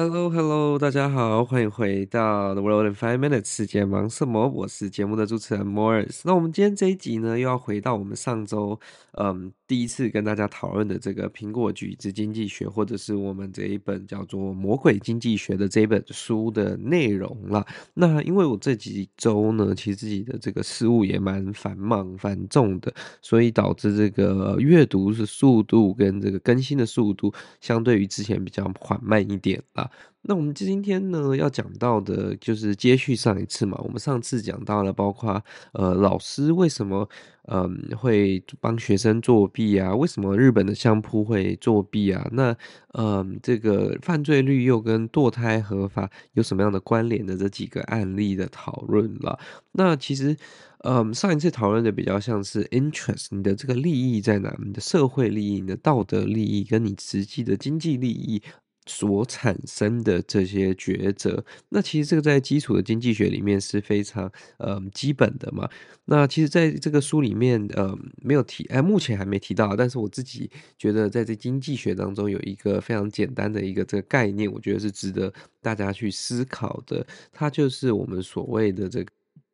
[0.00, 4.48] Hello Hello，大家好，欢迎回到 The World in Five Minutes，世界忙什么？
[4.48, 6.22] 我是节目的主持人 Morris。
[6.24, 8.80] 那我们今天这一集呢，又要回到我们上周
[9.18, 17.66] 嗯第一次跟大家讨论的这个苹果橘子经济学，或者是我们这一本叫做《魔鬼经济学》的这本书的内容了。
[17.92, 22.90] 那因为我这几周呢，其实自己的这个事务也蛮繁忙繁重的，
[23.20, 27.30] 所以导致这个阅读的速度跟这个更新的速度，
[27.60, 29.89] 相对于之前比较缓慢一点了。
[30.22, 37.08] 那我们今天呢要讲到的就是接续上一次嘛，我们上次讲到了，包括呃老师为什么
[37.48, 39.94] 嗯、呃、会帮学生作弊啊？
[39.94, 42.28] 为什么日本的相扑会作弊啊？
[42.32, 42.52] 那
[42.92, 49.38] 嗯、呃、这个犯罪率又跟堕胎合法有什么样的关联的这几个案例的讨论了？
[49.72, 50.36] 那其实
[50.82, 54.54] 嗯、上一次讨论的比较像是 interest，你的这个利益在哪？
[54.64, 58.42] 你的社会利益、你的道德利益跟你实际的经济利益。
[58.90, 65.70] 所产生的这些抉择，那其实这个在基础的经济学里面是非常呃基本的嘛。
[66.06, 69.76] 那其实在这个书里面呃没有提，哎，目前还没提到。
[69.76, 77.06] 但是我自己觉得，在这经济学当中有一个非常简单的一个这个概念，我觉得是值得大家去思考的。
[77.32, 79.06] 它就是我们所谓的这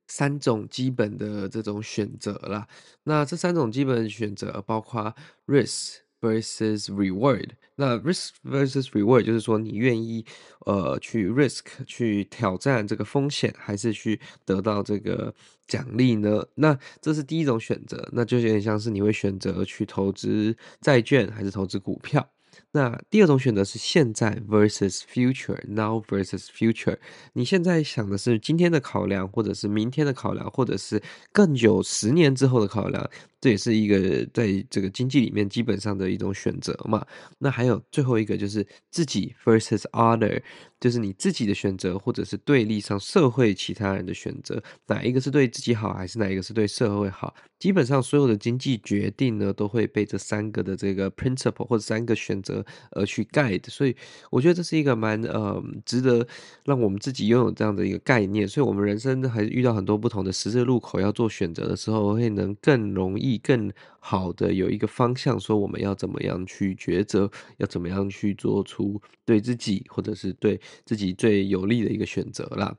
[0.09, 2.67] 三种基本的这种选择啦。
[3.05, 5.15] 那这三种基本选择包括
[5.47, 6.06] risk。
[6.27, 10.25] Versus reward，那 risk versus reward 就是说你愿意
[10.67, 15.33] 呃去 risk 去挑战这个风险，还是去得到这个
[15.69, 16.45] 奖励呢？
[16.57, 22.29] 那这是第一种选择，那就有点像是你会选择去投资债券还是投资股票。
[22.73, 26.97] 那第二种选择是现在 versus future，now versus future。
[27.35, 33.11] 你现在想的是今天的考量，或者是明天的考量，或者是更久十年之后的考量。
[33.47, 37.07] 这也是一个在这个经济里面基本上的一种选择嘛。
[37.39, 40.43] 那还有最后一个就是自己 versus other，
[40.81, 47.33] 就是你自己的选择，或者是对立上社会其他人的选择，哪一个是对自己好，还是哪一个是对社会好？
[47.61, 53.71] 基本上所有的经济决定呢，都会被这三个的这个 principle 或者三个选择而去 guide。
[53.71, 53.95] 所以
[54.31, 56.27] 我觉得这是一个蛮呃值得
[56.65, 58.47] 让我们自己拥有这样的一个概念。
[58.47, 63.36] 所以我们人生还遇到很多不同的十字路口要做选择的时候，会能更容易。
[63.39, 72.77] 更好的有一个方向，说我们要怎么样去抉择，要怎么样去做出对自己或者是对自己最有利的一个选择啦。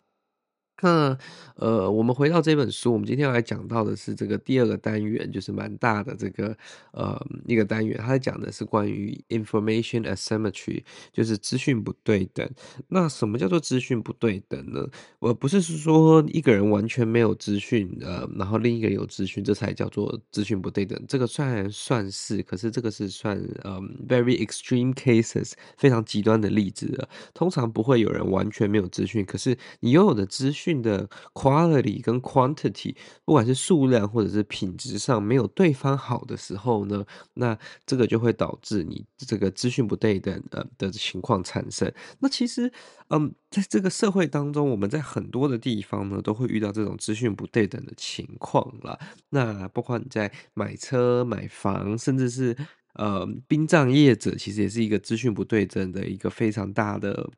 [0.81, 1.17] 那
[1.55, 6.55] 呃，我们回到这本书，我们今天要来讲到的是这个第二个单元，就是蛮大的这个
[6.91, 12.47] 呃一个单元，它讲的是关于 information asymmetry，就是资讯不对等。
[12.89, 14.88] 那什么叫做资讯不对等呢？
[15.17, 21.03] 我不是说一个人完全没有资讯，呃，然后另一个有资讯，这才叫做资讯不对等。
[21.07, 27.09] 这个虽然算是，可是这个是算呃 very extreme cases，非常极端的例子了。
[27.33, 30.66] 通常不会有人完全没有资讯，可是你拥有的资讯。
[30.73, 32.95] 的 quality 跟 quantity，
[33.25, 41.91] 不管是数量或者是品质上没有对方好的时候呢，那这个就会导致你这个资讯不对等呃的情况产生。
[42.19, 42.72] 那其实，
[43.09, 49.00] 嗯，在这个社会当中，我们在很多的地方呢，都会遇到这种资讯不对等的情况了。
[49.29, 52.56] 那包括你在买车、买房，甚至是
[52.94, 57.29] 呃殡葬业者，其实也是一个资讯不对等的一个非常大的。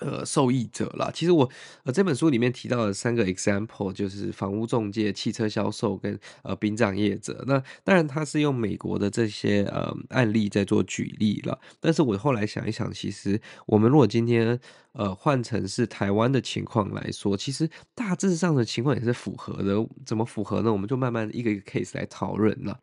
[0.00, 1.48] 呃，受益者啦，其实我
[1.84, 7.44] 呃这本书里面提到的三个 example 就是房屋中介、汽车销售跟呃殡葬业者。
[7.46, 14.58] 那当然他是用美国的这些呃案例在做举例了，但是我后来想一想，其实我们如果今天
[14.92, 19.74] 呃换成是台湾的情况来说，其实大致上的情况也是符合的。
[20.04, 20.72] 怎么符合呢？
[20.72, 22.78] 我们就慢慢一个一个 case 来讨论了。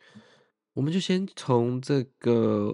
[0.73, 2.71] 我们就先从这个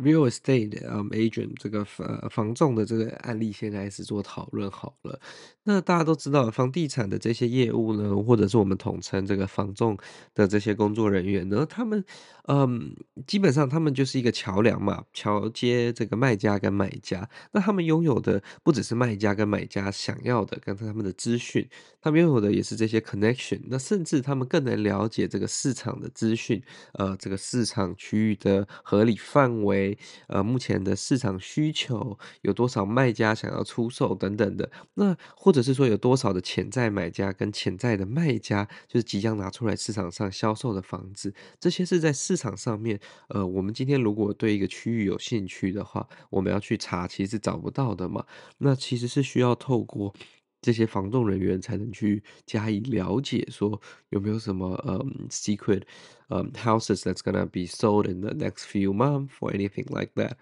[0.00, 5.20] real estate um agent 这个房房仲的这个案例先开始做讨论好了。
[5.64, 9.98] 那大家都知道，房地产的这些业务呢，或者是我们统称这个房仲
[10.32, 12.04] 的这些工作人员呢，他们
[12.46, 12.94] 嗯，
[13.26, 17.28] 基本上他们就是一个桥梁嘛，桥接这个卖家跟买家。
[17.52, 21.68] 那他们拥有的不只是卖家跟买家想要的，跟他们的资讯，
[22.00, 23.60] 他们拥有的也是这些 connection。
[23.66, 26.62] 那甚至他们更能了解这个市场的资讯，
[26.92, 27.39] 呃，这个。
[27.40, 29.96] 市场区域的合理范围，
[30.28, 48.26] 呃，目前的市场需求有多少卖家想要出售等等的，那或者是说有多少的潜在买家跟潜在的卖家，就是即将拿出来市场上销售的房子，这些是在市场上面，呃，我们今天如果对一个区域有兴趣的话，我们要去查，其实是找不到的嘛，
[48.58, 50.14] 那其实是需要透过。
[50.60, 53.80] 这些防冻人员才能去加以了解，说
[54.10, 54.98] 有没有什么呃、
[55.30, 55.82] secret
[56.28, 60.32] 呃、houses that's gonna be sold in the next few months or anything like that。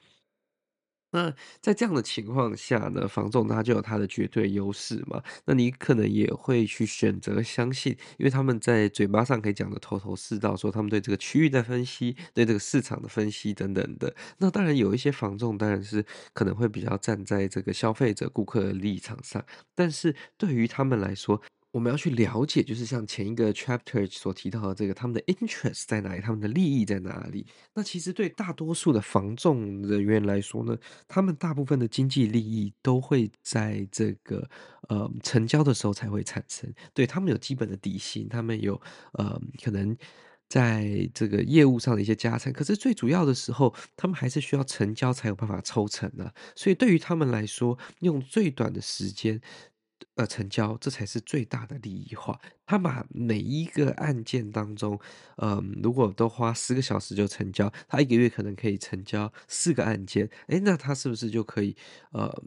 [1.10, 5.22] 那在这样的情况下呢，房仲他就有他的绝对优势嘛。
[5.46, 14.14] 那你可能也会去选择相信，因为他们在嘴巴上可以讲得头头是道，说他们对这个区域的分析，对这个市场的分析等等的。
[14.38, 19.44] 那当然有一些房仲当然是可能会比较站在这个消费者、顾客的立场上，
[19.75, 27.46] 但是对于他们来说，我们要去了解，就是像前一个 chapter 所提到的这个，他们的 interest 在哪里，他们的利益在哪里？
[27.74, 30.76] 那其实对大多数的房仲人员来说呢，
[31.06, 34.48] 他们大部分的经济利益都会在这个
[34.88, 36.72] 呃成交的时候才会产生。
[36.94, 38.80] 对，他们有基本的底薪，他们有
[39.12, 39.94] 呃可能
[40.48, 46.32] 在这个业务上的一些加成，可是最主要的时候，他们还是需要成交才有办法抽成啊。
[46.56, 49.42] 所以对于他们来说，用最短的时间。
[50.16, 52.40] 呃，成交，这才是最大的利益化。
[52.66, 54.98] 他把每一个案件当中，
[55.36, 61.76] 嗯、如果都花十个小时就成交，他一个月可能可以成交四个案件，诶，那他是不是就可以，
[62.12, 62.42] 呃？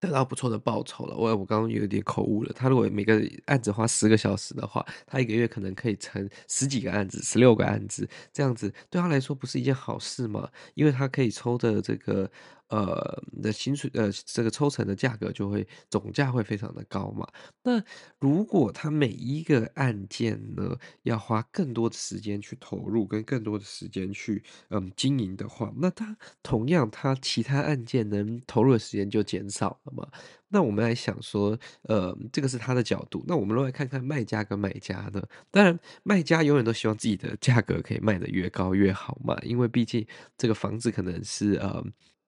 [0.00, 1.16] 得到不错的报酬了。
[1.16, 2.52] 我我刚刚有点口误了。
[2.54, 10.50] 他如果每个案子花十个小时的话，他一个月可能可以成十几个案子，十六个案子，这样子对他来说不是一件好事吗？
[10.74, 12.30] 因为他可以抽的这个
[12.68, 17.26] 呃的薪水呃这个抽成的价格就会总价会非常的高嘛。
[17.62, 17.82] 那
[18.18, 30.08] 如果他每一个案件呢要花更多的时间去投入，跟更多的时间去嗯经营的话，那他同样他其他案件能投入的时间就减少了嘛。
[30.48, 33.24] 那我们来想说，呃，这个是他的角度。
[33.26, 35.20] 那我们来看看卖家跟买家呢？
[35.50, 40.06] 当然，卖家永远都希望自己的价格可以卖得越高越好嘛，因为毕竟
[40.38, 41.84] 这个房子可能是呃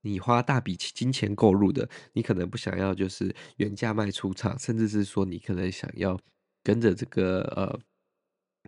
[0.07, 6.19] 你花大笔金钱购入的，你可能不想要就是原价卖出厂，甚至是说你可能想要
[6.63, 7.79] 跟着这个呃。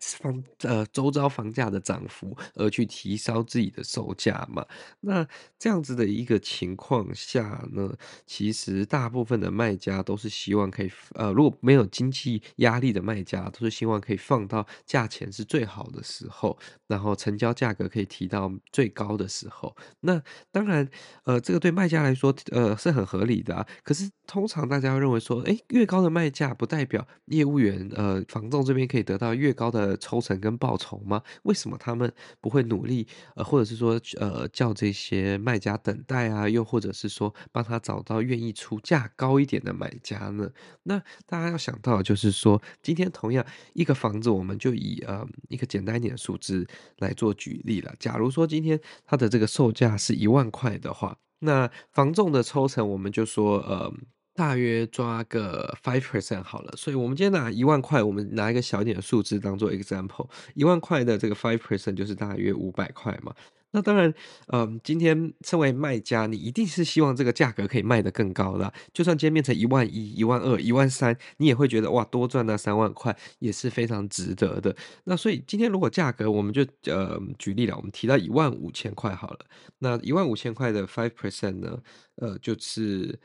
[0.00, 4.64] 房呃，周遭房价的涨幅而去提高自己的售价嘛？
[5.00, 5.26] 那
[5.58, 7.92] 这样子的一个情况下呢，
[8.26, 19.74] 其实大部分的卖家都是希望可以呃，如果没有经济压力的卖家，都是希望可以放到价钱是最好的时候，然后成交价格可以提到最高的时候。
[20.00, 20.88] 那当然，
[21.24, 23.66] 呃，这个对卖家来说，呃，是很合理的啊。
[23.82, 29.88] 可是通常大家会认为说，诶，越高的卖价不代表业务员呃，房仲这边可以得到越高的。
[29.96, 31.23] 抽成跟报酬吗？
[31.44, 33.06] 为什么他们不会努力？
[33.35, 40.50] 呃，或者是说，呃，叫这些卖家等待啊，又或者是说，帮他找到愿意出价高一点的买家呢？
[40.82, 46.67] 那大家要想到，就是说，今天同样一个房子，我们就以呃一个简单一点的数字
[46.99, 47.94] 来做举例了。
[47.99, 53.93] 假如说今天它的这个售价是一万块的话，那房仲的抽成，我们就说呃。
[54.38, 63.35] 大约抓个 five percent 好了，所以我们今天拿一万块，我们拿一个小点的数字当做 example，一万块的这个 five percent 就是大约五百块嘛。
[63.73, 64.14] 那当然，
[64.52, 68.73] 嗯、今天身为卖家，你一定是希望这个价格可以卖得更高的。
[68.94, 74.75] 就算今天变成一万一、一万二、一万三，你也会觉得哇，多赚那三万块也是非常值得的。
[75.02, 79.41] 那所以今天如果价格，我们就呃举例了，我们提到一万五千块好了，
[79.81, 81.82] 那一万五千块的 five percent 呢，
[82.14, 83.19] 呃，就是。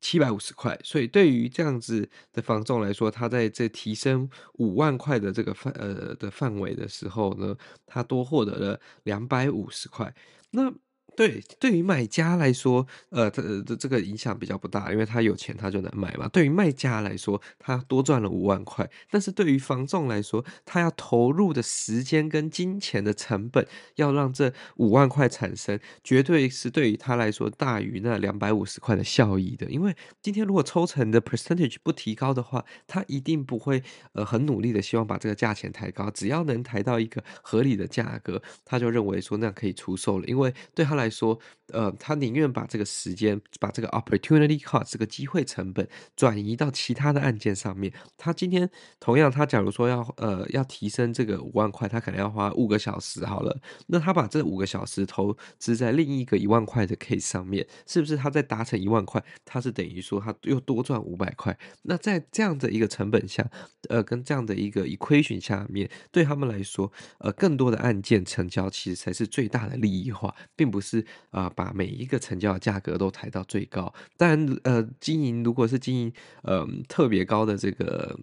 [0.00, 7.56] 七百五十块，所以对于这样子的房仲来说，他在这提升五万块的这个范呃的范围的时候呢，
[7.86, 10.14] 他多获得了两百五十块。
[10.50, 10.72] 那
[11.20, 16.26] 对，对于买家来说，呃，他的这个影响比较不大，因为他有钱，他就能买嘛。
[16.28, 29.66] 对于卖家来说，他多赚了五万块，但是对于房仲来说，他要投入的时间跟金钱的成本，要让这五万块产生，绝对是对于他来说大于那两百五十块的效益的。
[29.66, 41.38] 因为今天如果抽成的 percentage 不提高的话，他一定不会呃很努力的希望把这个价钱抬高，只要能抬到一个合理的价格，他就认为说那可以出售了，因为对他来说，
[41.72, 45.86] 呃，他宁愿把这个时间，把这个 opportunity cost 这个机会成本
[46.16, 47.92] 转移到其他的案件上面。
[48.16, 53.60] 他今天同样，他假如说要呃要提升这个五万块，他可能要花五个小时好了。
[53.88, 61.58] 那他把这五个小时投资在另一个一万块的 case 上面，是不是他在达成一万块，他是等于说他又多赚五百块？
[61.82, 63.48] 那在这样的一个成本下，
[63.88, 70.99] 呃，跟这样的一个 equation 下面，对他们来说，呃，更多的案件成交其实才是最大的利益化，并不是。
[71.30, 73.92] 啊，把每一个成交的价格都抬到最高。
[74.16, 78.18] 当然，呃，经营如果是经营呃特别高的这个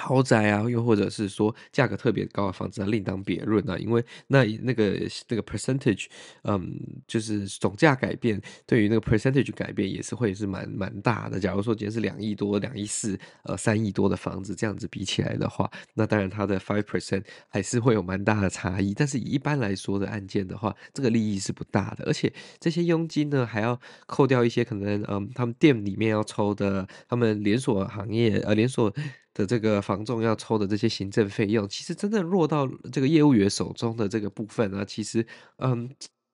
[0.00, 3.76] 豪宅啊，又或者是说价格特别高的房子，另当别论啊。
[3.76, 6.06] 因为那那个那个 percentage，
[6.44, 6.74] 嗯，
[7.06, 11.38] 就是总价改变，对于那个 percentage 改变也是会是蛮蛮大的。
[11.38, 18.94] 假如说今天是两亿多、两亿四、呃三亿多的房子，这样子比起来的话，那当然它的 five percent 还是会有蛮大的差异。
[18.94, 22.04] 但是一般来说的案件的话，这个利益是不大的。
[22.06, 28.92] 而且这些佣金呢，还要扣掉一些可能，嗯，他们店里面要抽的，他们连锁行业呃连锁。
[29.34, 35.26] 的这个房仲要抽的这些行政费用，其实真正落到这个业务员手中的这个部分呢，其实
[35.58, 35.88] 嗯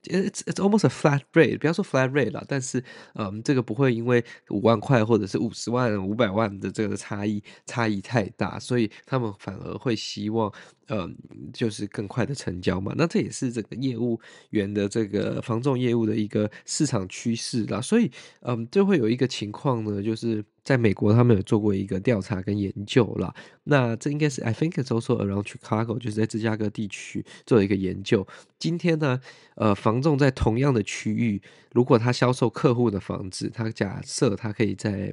[0.05, 2.83] ，it's it's almost a flat rate，不要说 flat rate 了，但是
[3.15, 10.53] 嗯，这个不会因为五万块或者是五十万、五百万的这个差异差异太大，所以他们反而会希望。
[10.88, 11.16] 嗯，
[11.52, 17.81] 就是更快的成交嘛，那这也是这个业务员的这个房仲业务的一个市场趋势啦。
[17.81, 18.11] 所以，
[18.43, 23.35] 嗯，就会有一个情况呢，就是在美国他们有做过一个调查跟研究啦。
[23.64, 28.26] 那这应该是 I think it's also around Chicago，就是在芝加哥地区做一个研究。
[28.59, 29.21] 今天呢，
[29.57, 35.12] 呃，房仲在同样的区域，如果他销售客户的房子，他假设他可以在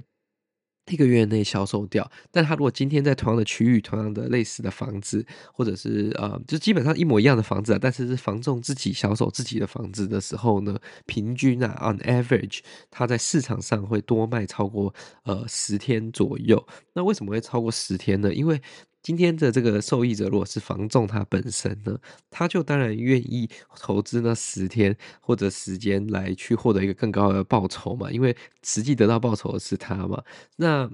[0.88, 12.60] 一个月内销售掉，但他如果今天在同样的区域、同样的类似的房子，或者是呃，就基本上一模一样的房子啊，但是是房仲自己销售自己的房子的时候呢，平均啊，on average，
[12.92, 16.62] 他在市场上会多卖超过呃十天左右。
[16.94, 18.34] 那为什么会超过十天呢？
[18.34, 18.62] 因为
[19.04, 22.00] 今天的这个受益者如果是房仲他本身呢，
[22.32, 23.48] 他就当然愿意
[23.80, 30.24] 投资那十天或者时间来去获得一个更高的报酬嘛，因为实际得到报酬的是他嘛，
[30.56, 30.90] 那。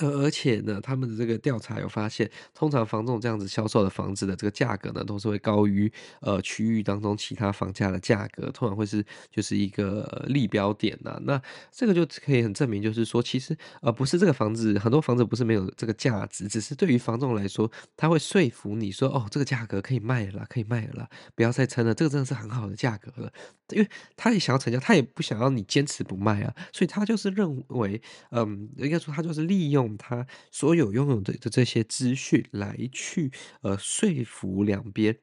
[0.00, 5.90] 呃，而且呢，他们的这个调查有发现，通常房仲这样子销售的房子的这个价格呢，都是会高于
[6.20, 11.20] 呃区域当中其他房价的价格，通常会是就是一个立标点呐。
[11.22, 11.40] 那
[11.70, 23.32] 这个就可以很证明，就是说，其实呃不是这个房子，很多房子不是没有这个价值，只是对于房仲来说，他会说服你说，哦，这个价格可以卖了，可以卖了，不要再撑了，这个真的是很好的价格了，
[23.70, 28.02] 因为他也想要成交，他也不想要你坚持不卖啊，所以他就是认为，
[28.32, 29.75] 嗯，应该说他就是利用。
[29.76, 33.30] 用他所有拥有的的这些资讯来去
[33.60, 35.18] 呃说服两边。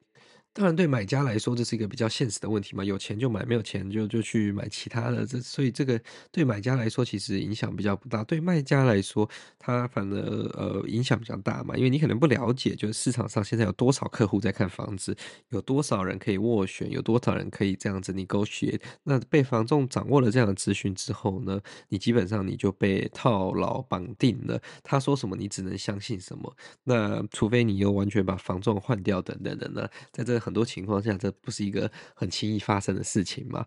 [0.55, 2.83] 当然，对买家来说，这是一个比较现实的问题嘛。
[2.83, 5.25] 有钱就买，没有钱就就去买其他的。
[5.25, 6.00] 这所以这个
[6.31, 8.24] 对买家来说，其实影响比较不大。
[8.24, 11.75] 对卖家来说，他反而呃影响比较大嘛。
[11.75, 15.17] 因为你可能不了解，就是市场上现在有多少客户在看房子，
[15.50, 18.79] 有多少人可以斡旋，有多少人可以这样子你勾结。
[19.01, 24.62] 那被房仲掌握了这样的资讯之后呢，你基本上你就被套牢绑定了。
[24.83, 26.55] 他说什么，你只能相信什么。
[26.83, 30.42] 那除非你又完全把房仲换掉等等的呢，在这。
[30.43, 33.65] 很多情况下，这不是一个很轻易发生的事情嘛。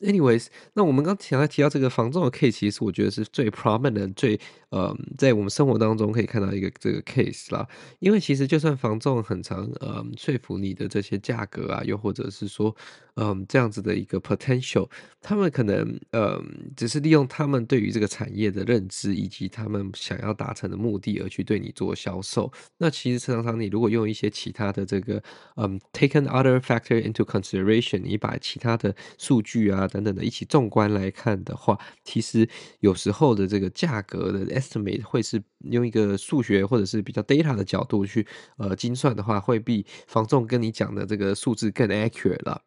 [0.00, 4.38] Anyways，那我们刚才提到这个房仲的 case，其实我觉得是最 prominent、最
[4.70, 7.66] 呃，在我们生活当中可以看到一个这个 case 啦。
[7.98, 12.74] 因为其实就算房仲很常呃说服你的这些价格啊，又或者是说
[13.20, 14.88] 嗯、这样子的一个 potential，
[15.20, 16.40] 他们可能呃
[16.76, 22.52] 只是利用他们对于这个产业的认知以及他们想要达成的目的而去对你做销售。
[22.76, 25.20] 那其实常常你如果用一些其他的这个
[25.56, 29.87] 嗯 taken other factor into consideration，你把其他的数据啊。
[29.88, 32.48] 等等的，一起纵观来看的话，其实
[32.80, 38.26] 有时候的这个价格的 estimate 会是用一个数学或者是比较 data 的角度去
[38.56, 42.62] 呃精算的话，会比房仲跟你讲的这个数字更 accurate 了。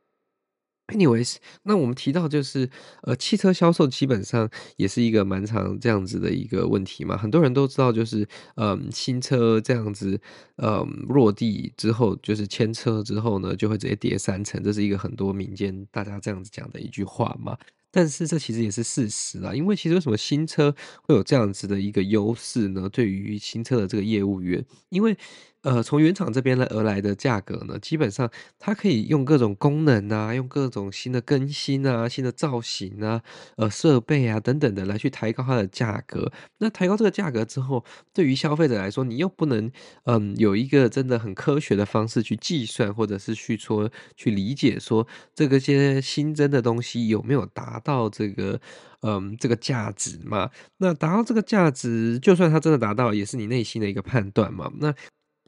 [0.91, 2.69] Anyways，那我们提到就是，
[3.03, 7.17] 呃，汽车销售基本上也是一个蛮常这样子的一个问题嘛。
[7.17, 10.19] 很多人都知道，就是，嗯，新车这样子，
[10.57, 17.57] 嗯，落地之后，就是签车之后呢，就会直接跌三成，这是一个很多民间大家这样子讲的一句话嘛。
[17.93, 22.87] 但是这其实也是事实啊，因为其实为什么新车会有这样子的一个优势呢？
[22.87, 25.17] 对于新车的这个业务员，因为
[25.63, 28.27] 呃，从原厂这边来而来的价格呢，基本上
[28.57, 33.21] 它可以用各种功能啊，用各种新的更新啊、新的造型啊、
[33.57, 36.31] 呃设备啊等等的来去抬高它的价格。
[36.57, 39.71] 那抬高这个价格之后，对于消费者来说，你又不能
[40.05, 43.87] 嗯有一个真的很科学的方式去计算，或者是去说
[44.17, 48.59] 去理解说这个些新增的东西有没有达到这个
[49.01, 50.49] 嗯这个价值嘛？
[50.77, 54.71] 那达到这个价值，就算它真的达到，也是你内心的一个判断嘛？
[54.79, 54.91] 那。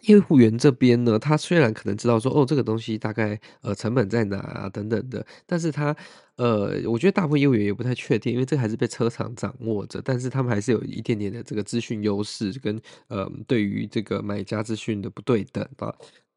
[0.04, 5.96] 业务员这边呢，他虽然可能知道说，哦，这个东西大概呃成本在哪啊等等的，但是他
[6.36, 15.94] 呃，我觉得大部分业务员也不太确定，因为这还是被车厂掌握着，但是他们还是有一点点的这个资讯优势跟呃对于这个买家资讯的不对等啊。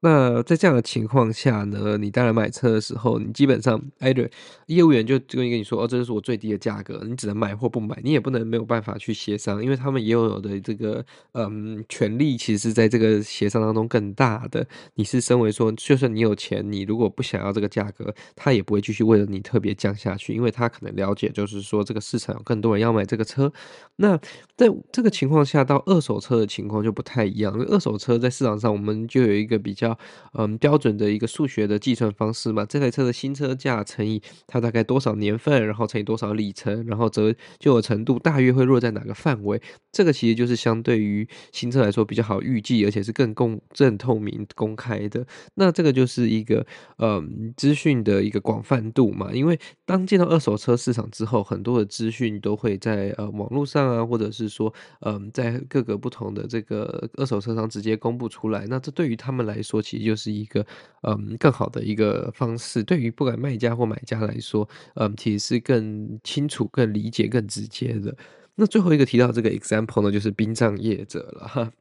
[0.07, 4.31] 那在这样的情况下呢，你当然买车的时候，你基本上哎对
[4.67, 14.65] 业务员就就跟你说，哦，这就是我最低的价格，你只能买或不买，你也不能没有办法去协商，因为他们也有的这个嗯权利，其实在这个协商当中更大的。
[14.95, 23.53] 你是身为说，就算你有钱，你如果不想要这个价格，他也不会继续为了你特别降下去，因为他可能了解，就是说这个市场有更多人要买这个车。
[23.97, 24.17] 那
[24.57, 27.53] 在这个情况下，到二手车的情况就不太一样。
[27.69, 29.96] 二手车在市场上，我们就有一个比较
[30.35, 32.65] 嗯标准的一个数学的计算方式嘛。
[32.65, 39.61] 这台车的新车价乘以它大概多少年份，然后乘以多少里程，然后折旧的程度大约会落在哪个范围？
[39.93, 45.27] 这个其实就是相对于新车来说比较好预计，而且是更公正、透明、公开的。
[45.55, 46.67] 那这个就是一个
[46.99, 49.31] 嗯资讯的一个广泛度嘛。
[49.33, 58.67] 因为当进到二手车市场之后，很多的资讯都会在呃网络上啊，或者是说嗯在各个不同的这个二手车商直接公布出来。
[58.69, 60.67] 那这对于他们来说，其实就是一个
[61.03, 62.83] 嗯更好的一个方式。
[62.83, 68.17] 对于不管卖家或买家来说，嗯，其实是更清楚、更理解、更直接的。
[68.57, 71.73] 那最后一个提到这个 example 呢，就是殡葬业者了哈。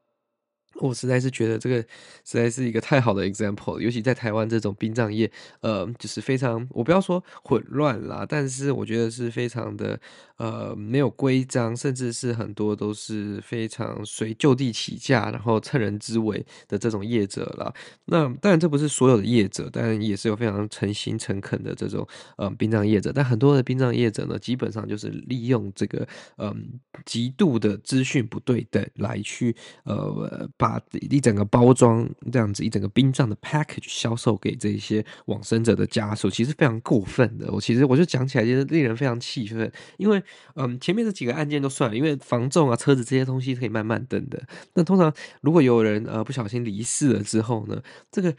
[0.81, 9.97] 我实在是觉得这个实在是一个太好的 example，尤其在台湾这种殡葬业，呃，就是非常我不要说混乱啦，但是我觉得是非常的
[10.37, 17.73] 呃没有规章，甚至是很多都是非常随就地起价，然后趁人之危的这种业者啦。
[18.03, 22.05] 那当然这不是所有的业者，但也是有非常诚心诚恳的这种
[22.35, 26.05] 呃殡葬业者，但很多的殡葬业者呢，基本上就是利用这个
[26.37, 29.55] 嗯、极度的资讯不对等来去
[29.85, 30.49] 呃。
[30.57, 30.81] 把把
[31.11, 37.51] 一整个包装这样子，一整个殡葬的 package 销售给这些往生者的家属，其实非常过分的。
[37.51, 39.71] 我其实我就讲起来，就是令人非常气愤。
[39.97, 40.23] 因为，
[40.55, 44.41] 嗯，前面这几个案件都算了，因为房仲啊、车子这些东西可以慢慢等的。
[44.73, 47.79] 那通常如果有人呃不小心离世了之后呢，
[48.11, 48.35] 这个。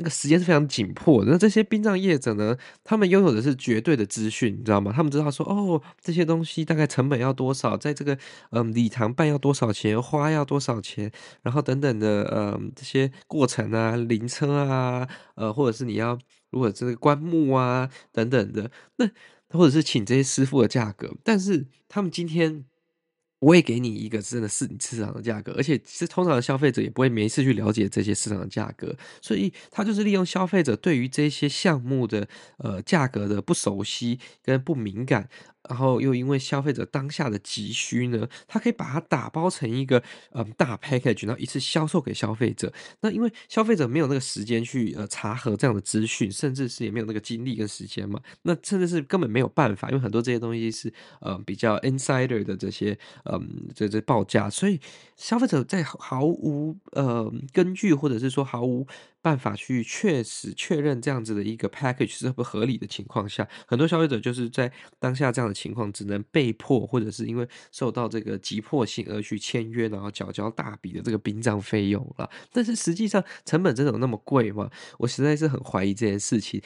[0.00, 1.30] 那个时间是非常紧迫的。
[1.30, 4.90] 那这些殡葬业者呢，他们拥有的是绝对的资讯，你知道吗？
[4.96, 8.16] 他们知道说，哦，这些东西大概成本要多少，在这个
[8.52, 19.06] 嗯礼堂办要多少钱，花要多少钱，然后等等的嗯这些过程啊，灵车啊，呃，或者是你要如果这个棺木啊等等的，那
[19.50, 22.64] 或者是请这些师傅的价格，但是他们今天。
[23.40, 32.28] 我也给你一个真的是市场的价格，而且是通常的消费者也不会没事去了解这些市场的价格，所以他就是利用消费者对于这些项目的
[32.58, 35.28] 呃价格的不熟悉跟不敏感。
[35.68, 42.72] 然后又因为消费者当下的急需呢，他可以把它打包成一个嗯大 package，然后一次销售给消费者。
[43.02, 48.20] 那因为消费者没有那个时间去呃查核这样的资讯，甚至是也没有那个精力跟时间嘛。
[48.42, 54.80] 那甚至是根本没有办法，因为很多这些东西是呃比较 insider 的这些嗯这这报价，所以
[55.16, 58.86] 消费者在毫无呃根据或者是说毫无。
[59.22, 72.28] 办法去确实确认这样子的一个 package 是不合理的情况下，很多消费者就是在当下这样的情况，只能被迫或者是因为受到这个急迫性而去签约，然后缴交大笔的这个殡葬费用了。
[72.52, 74.70] 但是实际上成本真的有那么贵吗？
[74.98, 76.60] 我实在是很怀疑这件事情。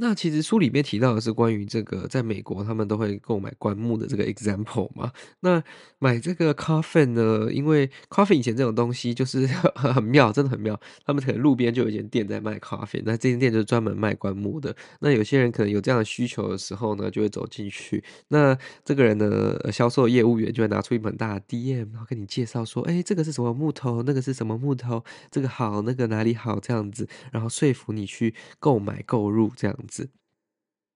[0.00, 5.12] 那其实书里面提到的是关于这个在美国他们都会购买棺木的这个 example 嘛。
[5.40, 5.60] 那
[5.98, 7.52] 买这个 coffin 呢？
[7.52, 9.44] 因为 coffin 以前这种东西就是
[9.74, 10.80] 很妙，真的很妙。
[11.04, 14.74] 他们可能路边就有一店在卖咖啡那这间店就是专门卖棺木的。
[15.00, 18.04] 那有些人可能有这样的需求的时候呢，就会走进去。
[18.28, 24.02] 那这个人呢，销售业务员就会拿出一本大的 DM，然后跟你介绍说：“哎，这个是什么木头？
[24.02, 25.02] 那个是什么木头？
[25.30, 26.60] 这个好，那个哪里好？
[26.60, 30.10] 这样子，然后说服你去购买购入这样子。”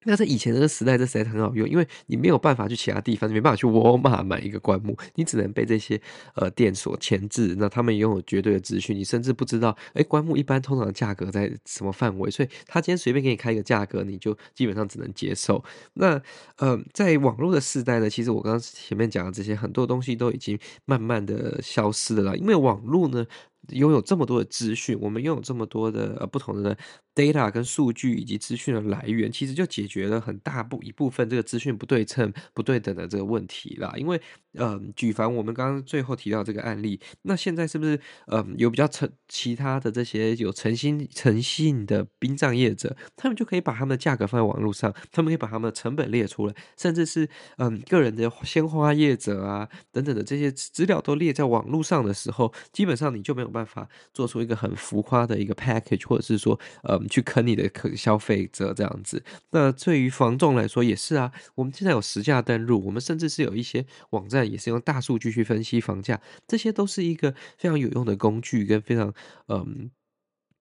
[0.05, 6.01] 那在以前这个时代，这实在很好用，因为你没有办法去其他地方，你没办法去沃尔玛买一个棺木，你只能被这些
[6.35, 7.55] 呃店所牵制。
[7.59, 15.63] 那他们拥有绝对的资讯，你甚至不知道，诶，棺木一般通常价格在什么范围，所以他今天随便给你开一个价格，你就基本上只能接受。
[15.95, 16.21] 那
[16.57, 23.25] 呃，在网络的时代呢，其实我刚刚前面讲的这些很多东西都已经慢慢的消失了，因为网络呢。
[23.69, 26.77] 拥有这么多的资讯，我们拥有这么多的呃不同的
[27.15, 33.93] data 跟数据以及资讯的来源，其实就解决了很大部一部分这个资讯不对称、不对等的这个问题啦。
[33.97, 34.21] 因为，
[34.55, 59.23] 嗯、举凡我们刚刚最后提到这个案例，那现在是不是嗯、有比较诚其他的这些有诚心诚信的殡葬业者，他们就可以把他们的价格放在网络上，他们可以把他们的成本列出来，甚至是嗯、个人的鲜花业者啊等等的这些资料都列在网络上的时候，基本上你就没有办法做出一个很浮夸的一个 package，或者是说，呃去坑你的可消费者这样子。
[59.51, 69.13] 那对于房仲来说也是啊，我们现在有实价登录，我们甚至是有一些网站也是用大数据去分析房价，这些都是一个非常有用的工具跟非常
[69.49, 69.91] 嗯。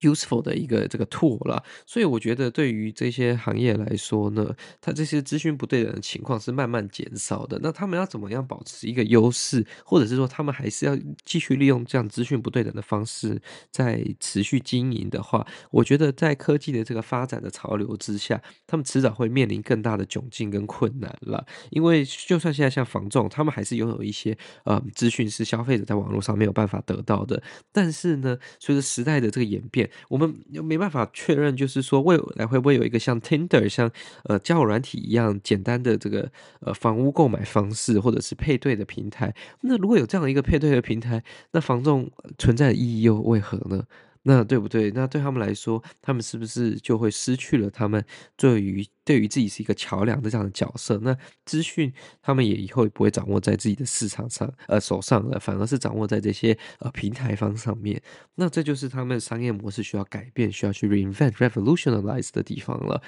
[0.02, 7.60] Useful 的一个这个 tool 了，所以我觉得对于这些行业来说呢，它这些资讯不对等的情况是慢慢减少的。
[7.62, 21.46] 那他们要怎么样保持一个优势，或者是说他们还是要继续利用这样资讯不对等的方式在持续经营的话，我觉得在科技的这个发展的潮流之下，他们迟早会面临更大的窘境跟困难了。
[21.70, 27.42] 因为就算现在像房仲，他们还是拥有一些呃资讯是消费者在网络上没有办法得到的。
[27.72, 33.92] 但是呢，随着时代的这个演变，我们又没办法确认，就是说未来会不会有一个像 Tinder、像
[34.24, 39.34] 呃交友软体一样简单的这个呃房屋购买方式，或者是配对的平台。
[39.62, 43.84] 那如果有这样一个配对的平台，那房仲存在的意义又为何呢？
[44.24, 44.92] 那对不对？
[44.92, 48.04] 那对他们来说，他们是不是就会失去了他们
[48.36, 51.00] 对于对于自己是一个桥梁的这样的角色？
[51.02, 58.02] 那资讯他们也以后也不会掌握在自己的市场上呃手上了，反而是掌握在这些呃平台方上面。
[58.36, 63.02] 那这就是他们商业模式需要改变、需要去 reinvent、revolutionize 的地方了。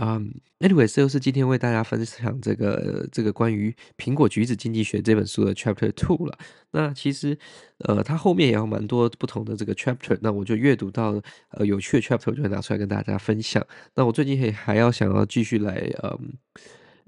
[0.00, 6.38] 嗯、，anyway，这就是今天为大家分享这个这个关于《苹果橘子经济学》这本书的 Chapter Two 了。
[6.70, 7.36] 那其实，
[7.78, 13.66] 呃，它后面也有蛮多不同的这个 Chapter，那我就阅读到呃有趣的 Chapter，我就会拿出来跟大家分享。
[13.94, 16.34] 那我最近还还要想要继续来，嗯。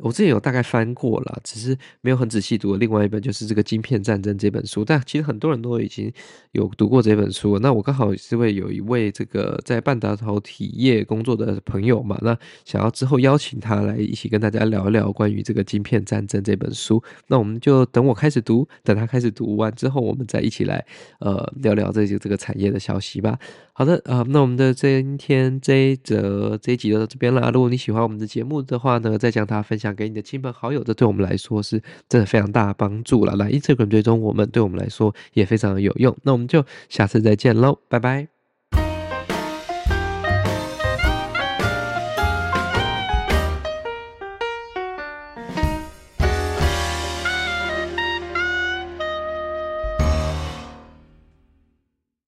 [0.02, 2.76] 我之前有大概翻过了，只是没有很仔细读。
[2.76, 6.12] 另外一本就是这个《晶片战争》这本书，但其实很多人都已经
[6.52, 7.58] 有读过这本书。
[7.58, 17.02] 那我刚好是会有一位这个在半导体业工作的朋友嘛，那想要之后邀请他来一起跟大家聊一聊关于这个《晶片战争》这本书。
[17.28, 20.84] 那我们就等我开始读，等他开始读完之后，我们再一起来
[21.20, 23.38] 呃聊聊这些这个产业的消息吧。
[23.72, 27.50] 好的啊、那我们的今天这一则这一集就到这边了。
[27.50, 33.36] 如果你喜欢我们的节目的话呢，再将它分享给你的亲朋好友，这对我们来说是真的非常大的帮助了。
[33.36, 36.16] 来 Instagram 追踪我们，对我们来说也非常的有用。
[36.22, 38.39] 那我们就下次再见喽，拜拜。